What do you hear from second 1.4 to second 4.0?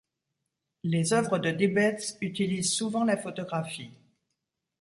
Dibbets utilisent souvent la photographie.